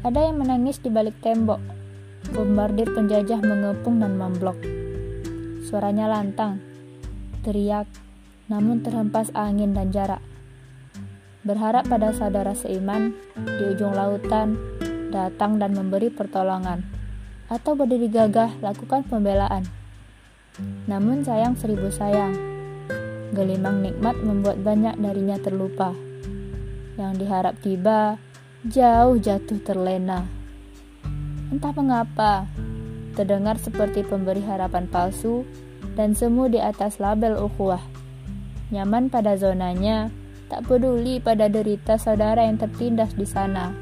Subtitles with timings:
[0.00, 1.60] Ada yang menangis di balik tembok.
[2.32, 4.56] Bombardir penjajah mengepung dan memblok.
[5.68, 6.56] Suaranya lantang,
[7.44, 7.84] teriak,
[8.48, 10.24] namun terhempas angin dan jarak.
[11.44, 14.56] Berharap pada saudara seiman di ujung lautan
[15.12, 16.80] datang dan memberi pertolongan,
[17.52, 19.68] atau berdiri gagah lakukan pembelaan.
[20.88, 22.32] Namun sayang seribu sayang,
[23.36, 25.92] gelimang nikmat membuat banyak darinya terlupa.
[26.96, 28.16] Yang diharap tiba,
[28.68, 30.28] jauh jatuh terlena.
[31.48, 32.44] Entah mengapa,
[33.16, 35.48] terdengar seperti pemberi harapan palsu
[35.96, 37.80] dan semu di atas label ukhuwah.
[38.68, 40.12] Nyaman pada zonanya,
[40.52, 43.72] tak peduli pada derita saudara yang tertindas di sana.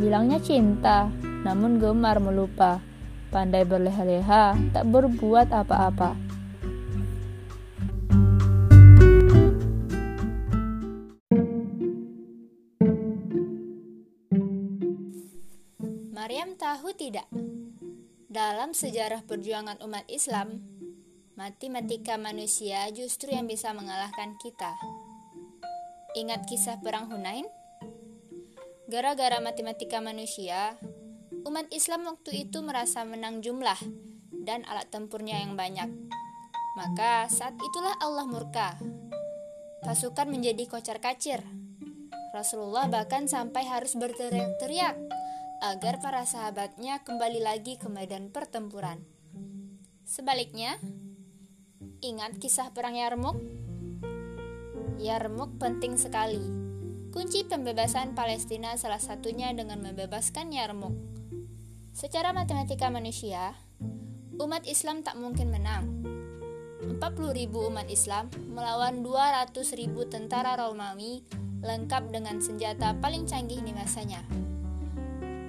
[0.00, 1.12] Bilangnya cinta,
[1.44, 2.80] namun gemar melupa.
[3.28, 6.25] Pandai berleha-leha, tak berbuat apa-apa.
[16.26, 17.30] Maryam tahu tidak?
[18.26, 20.58] Dalam sejarah perjuangan umat Islam,
[21.38, 24.74] matematika manusia justru yang bisa mengalahkan kita.
[26.18, 27.46] Ingat kisah perang Hunain?
[28.90, 30.74] Gara-gara matematika manusia,
[31.46, 33.78] umat Islam waktu itu merasa menang jumlah
[34.42, 35.86] dan alat tempurnya yang banyak.
[36.74, 38.74] Maka saat itulah Allah murka.
[39.86, 41.38] Pasukan menjadi kocar-kacir.
[42.34, 45.15] Rasulullah bahkan sampai harus berteriak-teriak
[45.66, 49.02] agar para sahabatnya kembali lagi ke medan pertempuran.
[50.06, 50.78] Sebaliknya,
[51.98, 53.34] ingat kisah perang Yarmuk?
[55.02, 56.38] Yarmuk penting sekali.
[57.10, 60.94] Kunci pembebasan Palestina salah satunya dengan membebaskan Yarmuk.
[61.90, 63.58] Secara matematika manusia,
[64.38, 66.06] umat Islam tak mungkin menang.
[66.86, 67.02] 40
[67.34, 71.26] ribu umat Islam melawan 200 ribu tentara Romawi
[71.66, 74.45] lengkap dengan senjata paling canggih di masanya.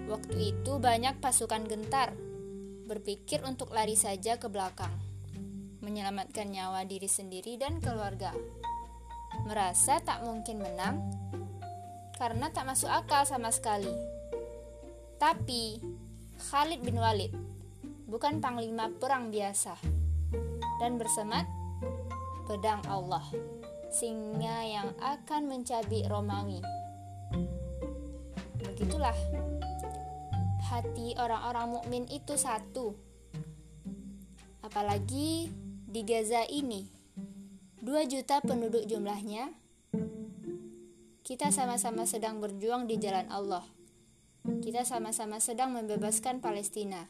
[0.07, 2.15] Waktu itu banyak pasukan gentar,
[2.87, 4.95] berpikir untuk lari saja ke belakang,
[5.83, 8.31] menyelamatkan nyawa diri sendiri dan keluarga.
[9.43, 11.03] Merasa tak mungkin menang
[12.15, 13.91] karena tak masuk akal sama sekali.
[15.19, 15.83] Tapi
[16.47, 17.35] Khalid bin Walid
[18.07, 19.75] bukan panglima perang biasa
[20.79, 21.43] dan bersemat
[22.47, 23.27] pedang Allah,
[23.91, 26.63] singa yang akan mencabik Romawi.
[28.63, 29.17] Begitulah
[30.67, 32.91] hati orang-orang mukmin itu satu.
[34.59, 35.47] Apalagi
[35.87, 36.83] di Gaza ini,
[37.79, 39.55] 2 juta penduduk jumlahnya,
[41.23, 43.63] kita sama-sama sedang berjuang di jalan Allah.
[44.43, 47.07] Kita sama-sama sedang membebaskan Palestina.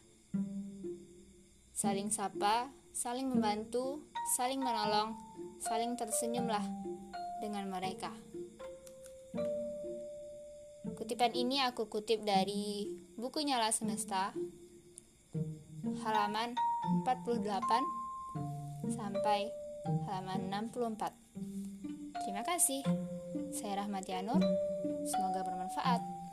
[1.74, 4.02] Saling sapa, saling membantu,
[4.38, 5.14] saling menolong,
[5.62, 6.66] saling tersenyumlah
[7.42, 8.10] dengan mereka.
[10.96, 14.32] Kutipan ini aku kutip dari buku Nyala Semesta
[16.06, 16.54] halaman
[17.04, 17.44] 48
[18.94, 19.52] sampai
[20.08, 21.12] halaman 64.
[22.24, 22.86] Terima kasih.
[23.52, 24.40] Saya Rahmatianur.
[25.04, 26.27] Semoga bermanfaat.